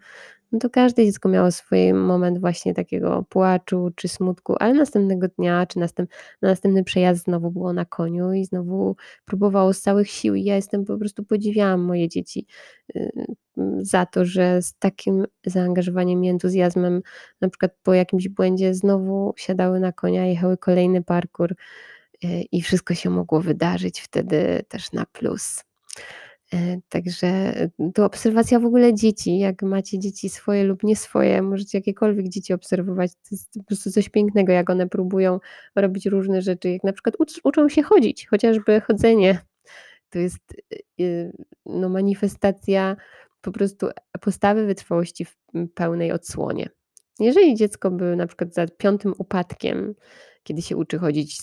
no 0.53 0.59
to 0.59 0.71
każde 0.71 1.05
dziecko 1.05 1.29
miało 1.29 1.51
swój 1.51 1.95
moment 1.95 2.39
właśnie 2.39 2.75
takiego 2.75 3.25
płaczu 3.29 3.91
czy 3.97 4.09
smutku, 4.09 4.55
ale 4.61 4.75
następnego 4.75 5.29
dnia 5.29 5.67
czy 5.67 5.79
następ, 5.79 6.11
na 6.43 6.49
następny 6.49 6.85
przejazd 6.85 7.25
znowu 7.25 7.51
było 7.51 7.73
na 7.73 7.85
koniu 7.85 8.33
i 8.33 8.45
znowu 8.45 8.97
próbowało 9.25 9.73
z 9.73 9.81
całych 9.81 10.11
sił. 10.11 10.35
I 10.35 10.45
ja 10.45 10.57
jestem 10.57 10.85
po 10.85 10.99
prostu 10.99 11.25
podziwiałam 11.25 11.81
moje 11.81 12.09
dzieci 12.09 12.47
y, 12.97 13.11
za 13.79 14.07
to, 14.07 14.25
że 14.25 14.63
z 14.63 14.75
takim 14.75 15.27
zaangażowaniem 15.47 16.25
i 16.25 16.29
entuzjazmem, 16.29 17.03
na 17.41 17.49
przykład 17.49 17.73
po 17.83 17.95
jakimś 17.95 18.29
błędzie, 18.29 18.75
znowu 18.75 19.35
siadały 19.37 19.81
na 19.81 19.93
konia, 19.93 20.27
jechały 20.27 20.57
kolejny 20.57 21.03
parkour 21.03 21.53
y, 21.53 22.29
i 22.53 22.63
wszystko 22.63 22.95
się 22.95 23.11
mogło 23.11 23.41
wydarzyć 23.41 24.01
wtedy 24.01 24.65
też 24.69 24.93
na 24.93 25.07
plus. 25.07 25.65
E, 26.55 26.81
także 26.89 27.27
e, 27.27 27.71
to 27.95 28.05
obserwacja 28.05 28.61
w 28.61 28.65
ogóle 28.65 28.95
dzieci, 28.95 29.39
jak 29.39 29.63
macie 29.63 29.99
dzieci 29.99 30.29
swoje 30.29 30.65
lub 30.65 30.83
nie 30.83 30.97
swoje, 30.97 31.43
możecie 31.43 31.79
jakiekolwiek 31.79 32.29
dzieci 32.29 32.53
obserwować, 32.53 33.13
to 33.13 33.29
jest 33.31 33.55
po 33.55 33.65
prostu 33.65 33.91
coś 33.91 34.09
pięknego, 34.09 34.53
jak 34.53 34.71
one 34.71 34.89
próbują 34.89 35.41
robić 35.77 36.07
różne 36.07 36.43
rzeczy, 36.43 36.71
jak 36.71 36.85
na 36.85 36.93
przykład 36.93 37.15
ucz, 37.19 37.41
uczą 37.45 37.69
się 37.69 37.83
chodzić, 37.83 38.27
chociażby 38.27 38.81
chodzenie 38.81 39.39
to 40.11 40.19
jest 40.19 40.43
e, 41.01 41.05
no, 41.67 41.89
manifestacja 41.89 42.97
po 43.41 43.53
prostu 43.53 43.89
postawy 44.21 44.67
wytrwałości 44.67 45.25
w 45.25 45.37
pełnej 45.75 46.13
odsłonie. 46.13 46.69
Jeżeli 47.21 47.55
dziecko 47.55 47.91
by 47.91 48.17
na 48.17 48.27
przykład 48.27 48.55
za 48.55 48.67
piątym 48.67 49.15
upadkiem 49.19 49.95
kiedy 50.43 50.63
się 50.63 50.77
uczy 50.77 50.99
chodzić, 50.99 51.39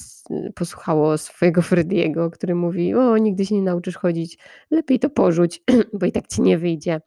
posłuchało 0.56 1.18
swojego 1.18 1.62
Frediego, 1.72 2.32
który 2.32 2.56
mówi: 2.56 2.96
O, 2.96 3.18
nigdy 3.18 3.46
się 3.46 3.56
nie 3.56 3.62
nauczysz 3.62 3.98
chodzić, 3.98 4.38
lepiej 4.72 5.00
to 5.00 5.10
porzuć, 5.10 5.64
bo 6.00 6.06
i 6.06 6.12
tak 6.12 6.28
ci 6.28 6.42
nie 6.42 6.58
wyjdzie. 6.58 7.02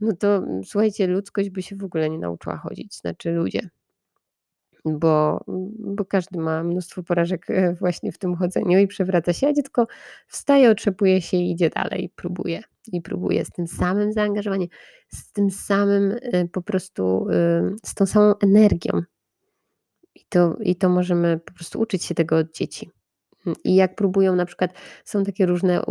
No 0.00 0.16
to 0.16 0.36
mm, 0.36 0.64
słuchajcie, 0.64 1.06
ludzkość 1.06 1.50
by 1.50 1.62
się 1.62 1.76
w 1.76 1.84
ogóle 1.84 2.10
nie 2.10 2.18
nauczyła 2.18 2.56
chodzić, 2.56 2.96
znaczy 2.96 3.30
ludzie. 3.30 3.68
Bo, 4.84 5.44
bo 5.78 6.04
każdy 6.04 6.38
ma 6.38 6.64
mnóstwo 6.64 7.02
porażek 7.02 7.50
e, 7.50 7.74
właśnie 7.74 8.12
w 8.12 8.18
tym 8.18 8.36
chodzeniu 8.36 8.78
i 8.78 8.86
przewraca 8.86 9.32
się, 9.32 9.48
a 9.48 9.52
dziecko 9.52 9.86
wstaje, 10.26 10.70
otrzepuje 10.70 11.22
się 11.22 11.36
i 11.36 11.50
idzie 11.50 11.70
dalej, 11.70 12.12
próbuje. 12.16 12.62
I 12.92 13.02
próbuje 13.02 13.44
z 13.44 13.50
tym 13.50 13.66
samym 13.66 14.12
zaangażowaniem, 14.12 14.68
z 15.08 15.32
tym 15.32 15.50
samym 15.50 16.16
e, 16.22 16.48
po 16.48 16.62
prostu, 16.62 17.26
z 17.84 17.94
tą 17.94 18.06
samą 18.06 18.34
energią, 18.38 19.02
to, 20.30 20.56
I 20.60 20.76
to 20.76 20.88
możemy 20.88 21.38
po 21.38 21.52
prostu 21.52 21.80
uczyć 21.80 22.04
się 22.04 22.14
tego 22.14 22.36
od 22.36 22.52
dzieci. 22.52 22.90
I 23.64 23.74
jak 23.74 23.94
próbują, 23.94 24.36
na 24.36 24.46
przykład 24.46 24.74
są 25.04 25.24
takie 25.24 25.46
różne 25.46 25.82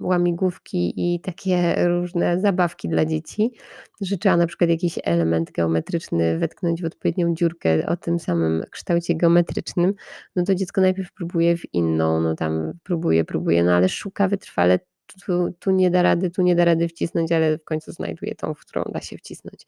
łamigłówki 0.00 0.94
i 0.96 1.20
takie 1.20 1.74
różne 1.88 2.40
zabawki 2.40 2.88
dla 2.88 3.04
dzieci, 3.04 3.52
że 4.00 4.18
trzeba 4.18 4.36
na 4.36 4.46
przykład 4.46 4.70
jakiś 4.70 4.98
element 5.04 5.52
geometryczny 5.52 6.38
wetknąć 6.38 6.82
w 6.82 6.84
odpowiednią 6.84 7.34
dziurkę 7.34 7.86
o 7.86 7.96
tym 7.96 8.18
samym 8.18 8.64
kształcie 8.70 9.14
geometrycznym, 9.14 9.94
no 10.36 10.44
to 10.44 10.54
dziecko 10.54 10.80
najpierw 10.80 11.12
próbuje 11.12 11.56
w 11.56 11.74
inną, 11.74 12.20
no 12.20 12.34
tam 12.34 12.72
próbuje, 12.82 13.24
próbuje, 13.24 13.64
no 13.64 13.72
ale 13.72 13.88
szuka 13.88 14.28
wytrwale 14.28 14.78
tu, 15.26 15.54
tu 15.58 15.70
nie 15.70 15.90
da 15.90 16.02
rady, 16.02 16.30
tu 16.30 16.42
nie 16.42 16.54
da 16.54 16.64
rady 16.64 16.88
wcisnąć, 16.88 17.32
ale 17.32 17.58
w 17.58 17.64
końcu 17.64 17.92
znajduje 17.92 18.34
tą, 18.34 18.54
w 18.54 18.60
którą 18.60 18.82
da 18.92 19.00
się 19.00 19.16
wcisnąć. 19.16 19.66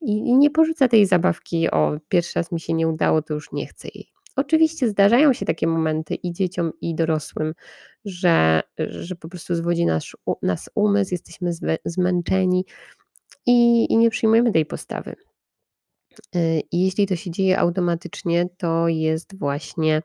I, 0.00 0.36
nie 0.36 0.50
porzuca 0.50 0.88
tej 0.88 1.06
zabawki, 1.06 1.70
o 1.70 1.98
pierwszy 2.08 2.32
raz 2.38 2.52
mi 2.52 2.60
się 2.60 2.74
nie 2.74 2.88
udało, 2.88 3.22
to 3.22 3.34
już 3.34 3.52
nie 3.52 3.66
chcę 3.66 3.88
jej. 3.94 4.12
Oczywiście 4.36 4.88
zdarzają 4.88 5.32
się 5.32 5.46
takie 5.46 5.66
momenty 5.66 6.14
i 6.14 6.32
dzieciom, 6.32 6.72
i 6.80 6.94
dorosłym, 6.94 7.54
że, 8.04 8.62
że 8.78 9.16
po 9.16 9.28
prostu 9.28 9.54
zwodzi 9.54 9.86
nas, 9.86 10.04
nas 10.42 10.70
umysł, 10.74 11.14
jesteśmy 11.14 11.50
zmęczeni 11.84 12.64
i, 13.46 13.86
i 13.92 13.96
nie 13.96 14.10
przyjmujemy 14.10 14.52
tej 14.52 14.66
postawy. 14.66 15.16
Y, 16.36 16.62
I 16.72 16.84
jeśli 16.84 17.06
to 17.06 17.16
się 17.16 17.30
dzieje 17.30 17.58
automatycznie, 17.58 18.48
to 18.58 18.88
jest 18.88 19.38
właśnie 19.38 20.02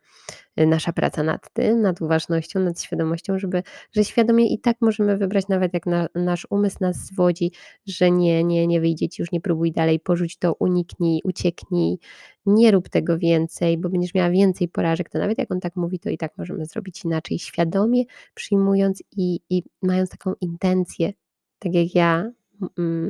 y, 0.59 0.65
nasza 0.65 0.93
praca 0.93 1.23
nad 1.23 1.53
tym, 1.53 1.81
nad 1.81 2.01
uważnością, 2.01 2.59
nad 2.59 2.81
świadomością, 2.81 3.39
żeby, 3.39 3.63
że 3.91 4.03
świadomie 4.03 4.53
i 4.53 4.59
tak 4.59 4.77
możemy 4.81 5.17
wybrać, 5.17 5.47
nawet 5.47 5.73
jak 5.73 5.85
na, 5.85 6.07
nasz 6.15 6.47
umysł 6.49 6.77
nas 6.81 6.97
zwodzi, 6.97 7.51
że 7.85 8.11
nie, 8.11 8.43
nie, 8.43 8.67
nie 8.67 8.81
wyjdzie 8.81 9.09
ci, 9.09 9.21
już 9.21 9.31
nie 9.31 9.41
próbuj 9.41 9.71
dalej, 9.71 9.99
porzuć 9.99 10.37
to, 10.37 10.53
uniknij, 10.59 11.21
ucieknij, 11.23 11.97
nie 12.45 12.71
rób 12.71 12.89
tego 12.89 13.17
więcej, 13.17 13.77
bo 13.77 13.89
będziesz 13.89 14.13
miała 14.13 14.29
więcej 14.29 14.67
porażek, 14.67 15.09
to 15.09 15.19
nawet 15.19 15.37
jak 15.37 15.51
on 15.51 15.59
tak 15.59 15.75
mówi, 15.75 15.99
to 15.99 16.09
i 16.09 16.17
tak 16.17 16.37
możemy 16.37 16.65
zrobić 16.65 17.05
inaczej, 17.05 17.39
świadomie 17.39 18.03
przyjmując 18.33 19.03
i, 19.17 19.39
i 19.49 19.63
mając 19.81 20.09
taką 20.09 20.33
intencję, 20.41 21.13
tak 21.59 21.73
jak 21.73 21.95
ja 21.95 22.31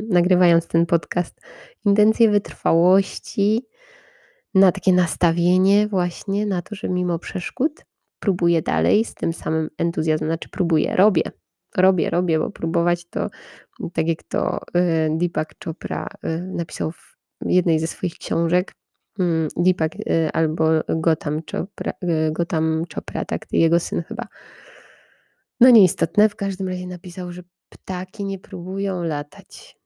nagrywając 0.09 0.67
ten 0.67 0.85
podcast, 0.85 1.41
intencję 1.85 2.29
wytrwałości, 2.29 3.65
na 4.55 4.71
takie 4.71 4.93
nastawienie 4.93 5.87
właśnie 5.87 6.45
na 6.45 6.61
to, 6.61 6.75
że 6.75 6.89
mimo 6.89 7.19
przeszkód 7.19 7.85
próbuję 8.19 8.61
dalej 8.61 9.05
z 9.05 9.13
tym 9.13 9.33
samym 9.33 9.69
entuzjazmem, 9.77 10.29
znaczy 10.29 10.49
próbuję, 10.49 10.95
robię, 10.95 11.23
robię, 11.77 12.09
robię, 12.09 12.39
bo 12.39 12.49
próbować 12.51 13.05
to, 13.05 13.29
tak 13.93 14.07
jak 14.07 14.23
to 14.23 14.59
y, 14.59 15.17
Deepak 15.17 15.53
Chopra 15.65 16.07
y, 16.25 16.41
napisał 16.41 16.91
w 16.91 17.15
jednej 17.45 17.79
ze 17.79 17.87
swoich 17.87 18.17
książek, 18.17 18.73
mm, 19.19 19.47
Deepak 19.57 19.95
y, 19.95 20.29
albo 20.33 20.69
Gotam 20.89 21.41
Chopra, 21.51 21.93
Gotam 22.31 22.83
Chopra, 22.95 23.25
tak, 23.25 23.45
jego 23.51 23.79
syn 23.79 24.03
chyba. 24.03 24.27
No 25.59 25.69
nieistotne, 25.69 26.29
w 26.29 26.35
każdym 26.35 26.67
razie 26.67 26.87
napisał, 26.87 27.31
że 27.31 27.43
ptaki 27.69 28.25
nie 28.25 28.39
próbują 28.39 29.03
latać. 29.03 29.77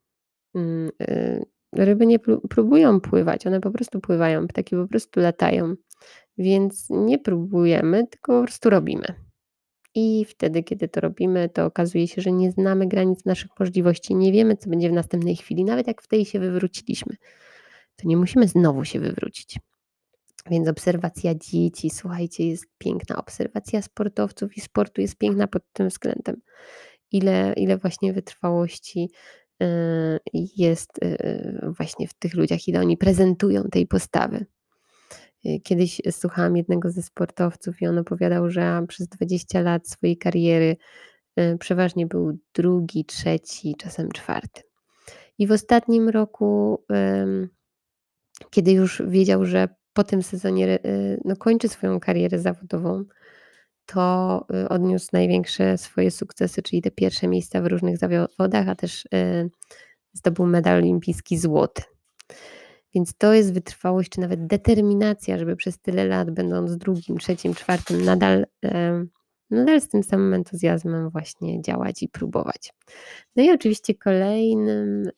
Mm, 0.55 0.91
y, 1.01 1.45
ryby 1.73 2.05
nie 2.05 2.19
próbują 2.49 3.01
pływać, 3.01 3.47
one 3.47 3.61
po 3.61 3.71
prostu 3.71 3.99
pływają, 3.99 4.47
ptaki 4.47 4.75
po 4.75 4.87
prostu 4.87 5.19
latają. 5.19 5.75
Więc 6.37 6.87
nie 6.89 7.19
próbujemy, 7.19 8.07
tylko 8.07 8.39
po 8.39 8.43
prostu 8.43 8.69
robimy. 8.69 9.05
I 9.95 10.25
wtedy, 10.25 10.63
kiedy 10.63 10.87
to 10.87 11.01
robimy, 11.01 11.49
to 11.49 11.65
okazuje 11.65 12.07
się, 12.07 12.21
że 12.21 12.31
nie 12.31 12.51
znamy 12.51 12.87
granic 12.87 13.25
naszych 13.25 13.51
możliwości, 13.59 14.15
nie 14.15 14.31
wiemy, 14.31 14.57
co 14.57 14.69
będzie 14.69 14.89
w 14.89 14.93
następnej 14.93 15.35
chwili. 15.35 15.65
Nawet 15.65 15.87
jak 15.87 16.01
w 16.01 16.07
tej 16.07 16.25
się 16.25 16.39
wywróciliśmy, 16.39 17.15
to 17.95 18.07
nie 18.07 18.17
musimy 18.17 18.47
znowu 18.47 18.85
się 18.85 18.99
wywrócić. 18.99 19.59
Więc 20.51 20.67
obserwacja 20.67 21.35
dzieci, 21.35 21.89
słuchajcie, 21.89 22.47
jest 22.47 22.65
piękna. 22.77 23.17
Obserwacja 23.17 23.81
sportowców 23.81 24.57
i 24.57 24.61
sportu 24.61 25.01
jest 25.01 25.17
piękna 25.17 25.47
pod 25.47 25.63
tym 25.73 25.87
względem 25.87 26.41
ile, 27.11 27.53
ile 27.57 27.77
właśnie 27.77 28.13
wytrwałości 28.13 29.11
y, 29.63 29.65
jest 30.57 31.03
y, 31.03 31.61
właśnie 31.77 32.07
w 32.07 32.13
tych 32.13 32.33
ludziach, 32.33 32.67
ile 32.67 32.79
oni 32.79 32.97
prezentują 32.97 33.63
tej 33.63 33.87
postawy. 33.87 34.45
Y, 35.45 35.59
kiedyś 35.63 36.01
słuchałam 36.11 36.57
jednego 36.57 36.91
ze 36.91 37.01
sportowców 37.01 37.81
i 37.81 37.87
on 37.87 37.97
opowiadał, 37.97 38.49
że 38.49 38.85
przez 38.87 39.07
20 39.07 39.61
lat 39.61 39.87
swojej 39.87 40.17
kariery 40.17 40.77
przeważnie 41.59 42.07
był 42.07 42.37
drugi, 42.53 43.05
trzeci, 43.05 43.75
czasem 43.77 44.11
czwarty. 44.11 44.61
I 45.37 45.47
w 45.47 45.51
ostatnim 45.51 46.09
roku, 46.09 46.83
kiedy 48.49 48.71
już 48.71 49.01
wiedział, 49.07 49.45
że 49.45 49.67
po 49.93 50.03
tym 50.03 50.23
sezonie 50.23 50.79
no, 51.25 51.35
kończy 51.35 51.67
swoją 51.67 51.99
karierę 51.99 52.39
zawodową, 52.39 53.03
to 53.93 54.45
y, 54.53 54.69
odniósł 54.69 55.09
największe 55.13 55.77
swoje 55.77 56.11
sukcesy, 56.11 56.61
czyli 56.61 56.81
te 56.81 56.91
pierwsze 56.91 57.27
miejsca 57.27 57.61
w 57.61 57.65
różnych 57.65 57.97
zawodach, 57.97 58.67
a 58.67 58.75
też 58.75 59.05
y, 59.05 59.49
zdobył 60.13 60.45
medal 60.45 60.77
olimpijski 60.77 61.37
złoty. 61.37 61.81
Więc 62.95 63.13
to 63.17 63.33
jest 63.33 63.53
wytrwałość, 63.53 64.09
czy 64.09 64.19
nawet 64.19 64.47
determinacja, 64.47 65.37
żeby 65.37 65.55
przez 65.55 65.79
tyle 65.79 66.05
lat, 66.05 66.31
będąc 66.31 66.77
drugim, 66.77 67.17
trzecim, 67.17 67.53
czwartym, 67.53 68.05
nadal, 68.05 68.45
nadal 69.49 69.81
z 69.81 69.89
tym 69.89 70.03
samym 70.03 70.33
entuzjazmem 70.33 71.09
właśnie 71.09 71.61
działać 71.61 72.03
i 72.03 72.09
próbować. 72.09 72.73
No 73.35 73.43
i 73.43 73.51
oczywiście 73.51 73.95
kolejnym 73.95 75.09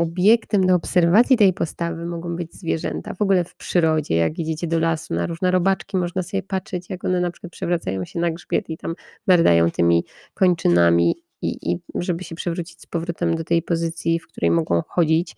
obiektem 0.00 0.66
do 0.66 0.74
obserwacji 0.74 1.36
tej 1.36 1.52
postawy 1.52 2.06
mogą 2.06 2.36
być 2.36 2.54
zwierzęta. 2.54 3.14
W 3.14 3.22
ogóle 3.22 3.44
w 3.44 3.54
przyrodzie, 3.54 4.16
jak 4.16 4.38
idziecie 4.38 4.66
do 4.66 4.78
lasu, 4.78 5.14
na 5.14 5.26
różne 5.26 5.50
robaczki 5.50 5.96
można 5.96 6.22
sobie 6.22 6.42
patrzeć, 6.42 6.90
jak 6.90 7.04
one 7.04 7.20
na 7.20 7.30
przykład 7.30 7.52
przewracają 7.52 8.04
się 8.04 8.20
na 8.20 8.30
grzbiet 8.30 8.70
i 8.70 8.76
tam 8.76 8.94
merdają 9.26 9.70
tymi 9.70 10.04
kończynami 10.34 11.14
i, 11.42 11.72
i 11.72 11.78
żeby 11.94 12.24
się 12.24 12.34
przewrócić 12.34 12.80
z 12.80 12.86
powrotem 12.86 13.36
do 13.36 13.44
tej 13.44 13.62
pozycji, 13.62 14.18
w 14.18 14.26
której 14.26 14.50
mogą 14.50 14.82
chodzić. 14.88 15.36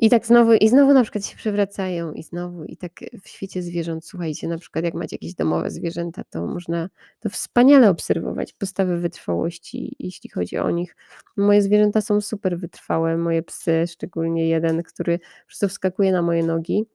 I 0.00 0.10
tak 0.10 0.26
znowu, 0.26 0.52
i 0.52 0.68
znowu 0.68 0.92
na 0.92 1.02
przykład 1.02 1.26
się 1.26 1.36
przewracają, 1.36 2.12
i 2.12 2.22
znowu, 2.22 2.64
i 2.64 2.76
tak 2.76 2.92
w 3.22 3.28
świecie 3.28 3.62
zwierząt, 3.62 4.04
słuchajcie, 4.06 4.48
na 4.48 4.58
przykład 4.58 4.84
jak 4.84 4.94
macie 4.94 5.16
jakieś 5.16 5.34
domowe 5.34 5.70
zwierzęta, 5.70 6.24
to 6.30 6.46
można 6.46 6.88
to 7.20 7.30
wspaniale 7.30 7.90
obserwować, 7.90 8.52
postawy 8.52 8.98
wytrwałości, 8.98 9.96
jeśli 9.98 10.30
chodzi 10.30 10.58
o 10.58 10.70
nich. 10.70 10.96
Moje 11.36 11.62
zwierzęta 11.62 12.00
są 12.00 12.20
super 12.20 12.58
wytrwałe, 12.58 13.16
moje 13.16 13.42
psy, 13.42 13.84
szczególnie 13.86 14.48
jeden, 14.48 14.82
który 14.82 15.18
po 15.18 15.46
prostu 15.46 15.68
wskakuje 15.68 16.12
na 16.12 16.22
moje 16.22 16.42
nogi, 16.42 16.86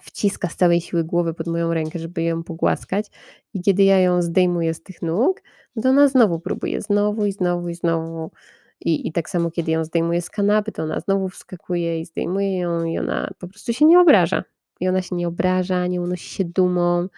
wciska 0.00 0.48
z 0.48 0.56
całej 0.56 0.80
siły 0.80 1.04
głowy 1.04 1.34
pod 1.34 1.46
moją 1.46 1.74
rękę, 1.74 1.98
żeby 1.98 2.22
ją 2.22 2.42
pogłaskać 2.42 3.06
i 3.54 3.62
kiedy 3.62 3.84
ja 3.84 3.98
ją 4.00 4.22
zdejmuję 4.22 4.74
z 4.74 4.82
tych 4.82 5.02
nóg, 5.02 5.42
to 5.82 5.88
ona 5.88 6.08
znowu 6.08 6.40
próbuje, 6.40 6.82
znowu 6.82 7.26
i 7.26 7.32
znowu 7.32 7.68
i 7.68 7.74
znowu 7.74 8.30
i, 8.80 9.08
I 9.08 9.12
tak 9.12 9.30
samo, 9.30 9.50
kiedy 9.50 9.70
ją 9.70 9.84
zdejmuje 9.84 10.22
z 10.22 10.30
kanapy, 10.30 10.72
to 10.72 10.82
ona 10.82 11.00
znowu 11.00 11.28
wskakuje 11.28 12.00
i 12.00 12.04
zdejmuje 12.04 12.58
ją, 12.58 12.84
i 12.84 12.98
ona 12.98 13.30
po 13.38 13.48
prostu 13.48 13.72
się 13.72 13.84
nie 13.84 14.00
obraża. 14.00 14.44
I 14.80 14.88
ona 14.88 15.02
się 15.02 15.16
nie 15.16 15.28
obraża, 15.28 15.86
nie 15.86 16.00
unosi 16.00 16.34
się 16.34 16.44
dumą 16.44 17.08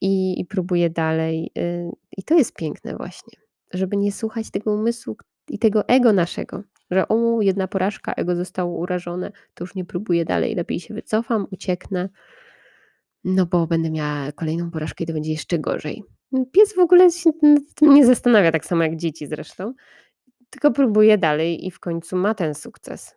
i, 0.00 0.40
i 0.40 0.44
próbuje 0.44 0.90
dalej. 0.90 1.50
Y, 1.58 1.90
I 2.16 2.22
to 2.22 2.34
jest 2.34 2.56
piękne, 2.56 2.96
właśnie, 2.96 3.38
żeby 3.72 3.96
nie 3.96 4.12
słuchać 4.12 4.50
tego 4.50 4.72
umysłu 4.72 5.16
i 5.48 5.58
tego 5.58 5.88
ego 5.88 6.12
naszego, 6.12 6.62
że 6.90 7.08
o, 7.08 7.42
jedna 7.42 7.68
porażka, 7.68 8.12
ego 8.12 8.36
zostało 8.36 8.78
urażone, 8.78 9.32
to 9.54 9.64
już 9.64 9.74
nie 9.74 9.84
próbuję 9.84 10.24
dalej, 10.24 10.54
lepiej 10.54 10.80
się 10.80 10.94
wycofam, 10.94 11.46
ucieknę, 11.50 12.08
no 13.24 13.46
bo 13.46 13.66
będę 13.66 13.90
miała 13.90 14.32
kolejną 14.32 14.70
porażkę 14.70 15.04
i 15.04 15.06
to 15.06 15.12
będzie 15.12 15.30
jeszcze 15.30 15.58
gorzej. 15.58 16.04
Pies 16.52 16.74
w 16.74 16.78
ogóle 16.78 17.10
się 17.10 17.30
nie 17.82 18.06
zastanawia, 18.06 18.52
tak 18.52 18.64
samo 18.64 18.82
jak 18.82 18.96
dzieci 18.96 19.26
zresztą, 19.26 19.74
tylko 20.52 20.70
próbuje 20.70 21.18
dalej 21.18 21.66
i 21.66 21.70
w 21.70 21.80
końcu 21.80 22.16
ma 22.16 22.34
ten 22.34 22.54
sukces. 22.54 23.16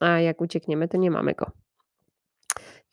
A 0.00 0.20
jak 0.20 0.40
uciekniemy, 0.40 0.88
to 0.88 0.96
nie 0.96 1.10
mamy 1.10 1.34
go. 1.34 1.50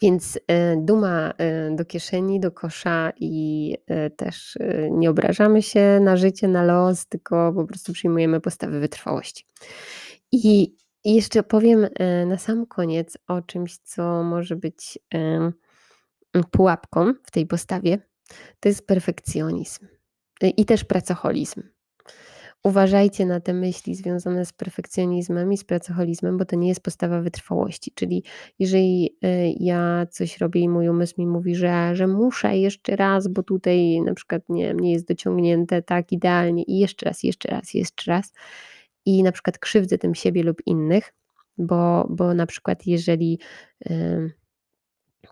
Więc 0.02 0.40
e, 0.48 0.78
duma 0.78 1.34
e, 1.38 1.76
do 1.76 1.86
kieszeni, 1.86 2.40
do 2.40 2.52
kosza 2.52 3.12
i 3.20 3.78
e, 3.88 4.10
też 4.10 4.58
nie 4.92 5.10
obrażamy 5.10 5.62
się 5.62 6.00
na 6.02 6.18
życie, 6.18 6.48
na 6.48 6.64
los, 6.64 7.08
tylko 7.08 7.54
po 7.54 7.66
prostu 7.66 7.94
przyjmujemy 7.94 8.42
postawy 8.42 8.80
wytrwałości. 8.80 9.46
I 10.32 10.76
jeszcze 11.06 11.44
powiem 11.44 11.88
na 12.26 12.38
sam 12.38 12.66
koniec 12.66 13.18
o 13.28 13.42
czymś, 13.42 13.78
co 13.78 14.24
może 14.24 14.56
być 14.56 15.00
pułapką 16.52 17.14
w 17.24 17.32
tej 17.32 17.46
postawie. 17.48 18.00
To 18.60 18.70
jest 18.70 18.88
perfekcjonizm 18.88 19.88
i 20.42 20.66
też 20.66 20.84
pracoholizm. 20.84 21.73
Uważajcie 22.64 23.26
na 23.26 23.40
te 23.40 23.54
myśli 23.54 23.96
związane 23.96 24.46
z 24.46 24.54
perfekcjonizmem 24.54 25.54
i 25.54 25.58
z 25.58 25.64
pracoholizmem, 25.64 26.38
bo 26.38 26.46
to 26.46 26.56
nie 26.56 26.68
jest 26.68 26.84
postawa 26.84 27.22
wytrwałości. 27.22 27.92
Czyli 27.96 28.24
jeżeli 28.60 29.18
y, 29.26 29.54
ja 29.60 30.06
coś 30.12 30.38
robię 30.38 30.62
i 30.62 30.70
mój 30.70 30.90
umysł 30.90 31.16
mi 31.18 31.28
mówi, 31.28 31.56
że, 31.56 31.96
że 31.96 32.08
muszę 32.08 32.58
jeszcze 32.58 32.96
raz, 32.96 33.28
bo 33.28 33.44
tutaj 33.44 34.02
na 34.02 34.14
przykład 34.14 34.42
nie, 34.50 34.74
nie 34.74 34.92
jest 34.92 35.08
dociągnięte 35.08 35.82
tak 35.82 36.12
idealnie 36.12 36.64
i 36.64 36.80
jeszcze 36.80 37.06
raz, 37.06 37.24
jeszcze 37.24 37.50
raz, 37.50 37.74
jeszcze 37.74 38.12
raz 38.12 38.34
i 39.06 39.24
na 39.24 39.32
przykład 39.32 39.58
krzywdzę 39.58 39.98
tym 39.98 40.16
siebie 40.16 40.44
lub 40.44 40.62
innych, 40.66 41.14
bo, 41.58 42.08
bo 42.10 42.34
na 42.34 42.46
przykład 42.46 42.88
jeżeli 42.88 43.40
yy, 43.90 44.32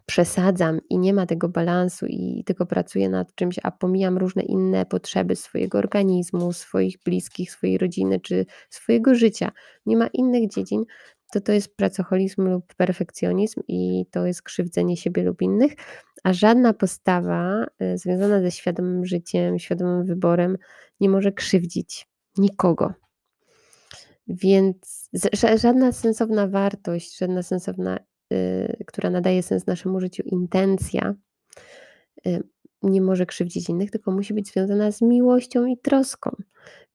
przesadzam 0.06 0.80
i 0.89 0.97
nie 0.97 1.13
ma 1.13 1.25
tego 1.25 1.49
balansu 1.49 2.06
i 2.06 2.43
tylko 2.45 2.65
pracuję 2.65 3.10
nad 3.10 3.36
czymś, 3.36 3.60
a 3.63 3.71
pomijam 3.71 4.17
różne 4.17 4.43
inne 4.43 4.86
potrzeby 4.86 5.36
swojego 5.36 5.77
organizmu, 5.77 6.54
swoich 6.54 6.97
bliskich, 7.06 7.51
swojej 7.51 7.77
rodziny 7.77 8.19
czy 8.19 8.45
swojego 8.69 9.15
życia, 9.15 9.51
nie 9.86 9.97
ma 9.97 10.08
innych 10.08 10.49
dziedzin, 10.49 10.86
to 11.32 11.41
to 11.41 11.51
jest 11.51 11.75
pracoholizm 11.75 12.47
lub 12.47 12.73
perfekcjonizm 12.75 13.62
i 13.67 14.06
to 14.12 14.25
jest 14.25 14.41
krzywdzenie 14.41 14.97
siebie 14.97 15.23
lub 15.23 15.41
innych, 15.41 15.73
a 16.23 16.34
żadna 16.34 16.73
postawa 16.73 17.65
y, 17.82 17.97
związana 17.97 18.41
ze 18.41 18.51
świadomym 18.51 19.06
życiem, 19.06 19.60
świadomym 19.60 20.06
wyborem 20.06 20.58
nie 20.99 21.10
może 21.10 21.32
krzywdzić 21.32 22.08
nikogo. 22.38 22.93
Więc 24.27 25.10
żadna 25.56 25.91
sensowna 25.91 26.47
wartość, 26.47 27.17
żadna 27.17 27.43
sensowna 27.43 27.99
która 28.88 29.10
nadaje 29.10 29.44
sens 29.44 29.67
naszemu 29.67 30.00
życiu, 30.00 30.24
intencja, 30.26 31.15
y, 32.28 32.44
nie 32.84 33.02
może 33.02 33.26
krzywdzić 33.26 33.70
innych, 33.70 33.91
tylko 33.91 34.12
musi 34.12 34.34
być 34.34 34.52
związana 34.52 34.91
z 34.91 35.02
miłością 35.02 35.65
i 35.65 35.78
troską. 35.78 36.32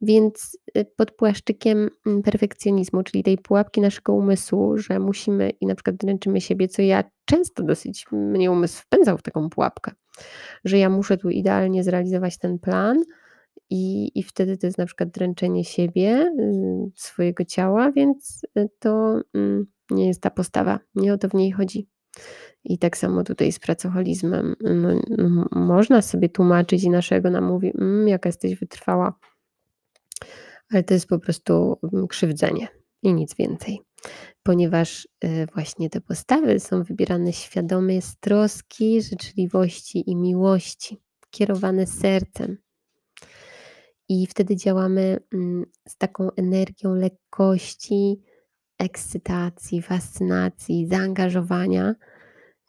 Więc 0.00 0.58
y, 0.78 0.84
pod 0.96 1.10
płaszczykiem 1.12 1.90
mm, 2.06 2.22
perfekcjonizmu, 2.22 3.02
czyli 3.02 3.22
tej 3.22 3.38
pułapki 3.38 3.80
naszego 3.80 4.12
umysłu, 4.12 4.78
że 4.78 4.98
musimy 4.98 5.50
i 5.50 5.66
na 5.66 5.74
przykład 5.74 5.96
dręczymy 5.96 6.40
siebie, 6.40 6.68
co 6.68 6.82
ja 6.82 7.04
często 7.24 7.62
dosyć 7.62 8.06
mnie 8.12 8.50
umysł 8.50 8.82
wpędzał 8.82 9.18
w 9.18 9.22
taką 9.22 9.50
pułapkę, 9.50 9.92
że 10.64 10.78
ja 10.78 10.90
muszę 10.90 11.16
tu 11.16 11.30
idealnie 11.30 11.84
zrealizować 11.84 12.38
ten 12.38 12.58
plan, 12.58 13.02
i, 13.70 14.10
i 14.18 14.22
wtedy 14.22 14.56
to 14.56 14.66
jest 14.66 14.78
na 14.78 14.86
przykład 14.86 15.10
dręczenie 15.10 15.64
siebie, 15.64 16.34
swojego 16.94 17.44
ciała, 17.44 17.92
więc 17.92 18.42
to 18.78 19.20
mm, 19.34 19.66
nie 19.90 20.06
jest 20.08 20.20
ta 20.20 20.30
postawa, 20.30 20.80
nie 20.94 21.14
o 21.14 21.18
to 21.18 21.28
w 21.28 21.34
niej 21.34 21.52
chodzi. 21.52 21.88
I 22.64 22.78
tak 22.78 22.96
samo 22.96 23.24
tutaj 23.24 23.52
z 23.52 23.58
pracoholizmem. 23.58 24.56
No, 24.60 24.88
no, 25.08 25.46
można 25.52 26.02
sobie 26.02 26.28
tłumaczyć 26.28 26.84
i 26.84 26.90
naszego 26.90 27.30
nam 27.30 27.44
mówi, 27.44 27.72
mmm, 27.74 28.08
jaka 28.08 28.28
jesteś 28.28 28.54
wytrwała, 28.54 29.18
ale 30.72 30.82
to 30.82 30.94
jest 30.94 31.06
po 31.06 31.18
prostu 31.18 31.78
mm, 31.92 32.06
krzywdzenie 32.06 32.68
i 33.02 33.14
nic 33.14 33.34
więcej. 33.34 33.80
Ponieważ 34.42 35.08
y, 35.24 35.46
właśnie 35.54 35.90
te 35.90 36.00
postawy 36.00 36.60
są 36.60 36.82
wybierane 36.82 37.32
świadome 37.32 38.02
z 38.02 38.16
troski, 38.16 39.02
życzliwości 39.02 40.10
i 40.10 40.16
miłości, 40.16 40.98
kierowane 41.30 41.86
sercem. 41.86 42.58
I 44.08 44.26
wtedy 44.26 44.56
działamy 44.56 45.18
mm, 45.32 45.66
z 45.88 45.96
taką 45.96 46.30
energią 46.36 46.94
lekkości, 46.94 48.22
ekscytacji, 48.78 49.82
fascynacji, 49.82 50.86
zaangażowania, 50.86 51.94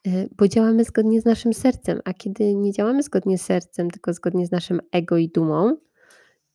y, 0.07 0.29
bo 0.37 0.47
działamy 0.47 0.83
zgodnie 0.83 1.21
z 1.21 1.25
naszym 1.25 1.53
sercem, 1.53 2.01
a 2.05 2.13
kiedy 2.13 2.55
nie 2.55 2.71
działamy 2.71 3.03
zgodnie 3.03 3.37
z 3.37 3.41
sercem, 3.41 3.91
tylko 3.91 4.13
zgodnie 4.13 4.47
z 4.47 4.51
naszym 4.51 4.81
ego 4.91 5.17
i 5.17 5.29
dumą, 5.29 5.77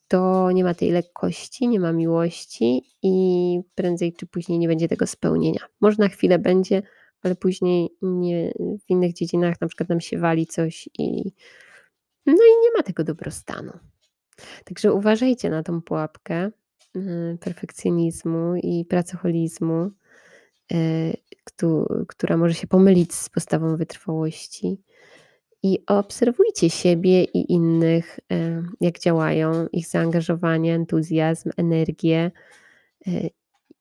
to 0.08 0.50
nie 0.50 0.64
ma 0.64 0.74
tej 0.74 0.90
lekkości, 0.90 1.68
nie 1.68 1.80
ma 1.80 1.92
miłości 1.92 2.82
i 3.02 3.60
prędzej 3.74 4.12
czy 4.12 4.26
później 4.26 4.58
nie 4.58 4.68
będzie 4.68 4.88
tego 4.88 5.06
spełnienia. 5.06 5.60
Może 5.80 5.96
na 5.98 6.08
chwilę 6.08 6.38
będzie, 6.38 6.82
ale 7.22 7.36
później 7.36 7.96
nie, 8.02 8.52
w 8.86 8.90
innych 8.90 9.12
dziedzinach 9.12 9.60
na 9.60 9.66
przykład 9.66 9.88
nam 9.88 10.00
się 10.00 10.18
wali 10.18 10.46
coś 10.46 10.88
i 10.98 11.32
no 12.26 12.32
i 12.32 12.62
nie 12.62 12.72
ma 12.76 12.82
tego 12.82 13.04
dobrostanu. 13.04 13.72
Także 14.64 14.92
uważajcie 14.92 15.50
na 15.50 15.62
tą 15.62 15.82
pułapkę, 15.82 16.50
perfekcjonizmu 17.40 18.56
i 18.56 18.84
pracoholizmu, 18.84 19.90
y, 20.72 21.16
która 22.08 22.36
może 22.36 22.54
się 22.54 22.66
pomylić 22.66 23.14
z 23.14 23.28
postawą 23.28 23.76
wytrwałości. 23.76 24.82
I 25.62 25.78
obserwujcie 25.86 26.70
siebie 26.70 27.24
i 27.24 27.52
innych, 27.52 28.20
y, 28.32 28.62
jak 28.80 28.98
działają, 28.98 29.66
ich 29.72 29.86
zaangażowanie, 29.86 30.74
entuzjazm, 30.74 31.50
energię. 31.56 32.30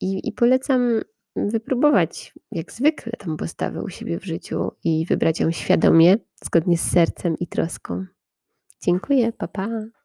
I, 0.01 0.27
I 0.27 0.31
polecam 0.31 1.01
wypróbować, 1.35 2.33
jak 2.51 2.71
zwykle, 2.71 3.11
tą 3.11 3.37
postawę 3.37 3.83
u 3.83 3.89
siebie 3.89 4.19
w 4.19 4.25
życiu 4.25 4.71
i 4.83 5.05
wybrać 5.05 5.39
ją 5.39 5.51
świadomie, 5.51 6.17
zgodnie 6.45 6.77
z 6.77 6.91
sercem 6.91 7.35
i 7.39 7.47
troską. 7.47 8.05
Dziękuję, 8.81 9.31
papa. 9.31 9.67
Pa. 9.67 10.00